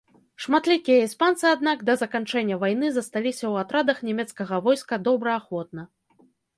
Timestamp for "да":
1.91-1.97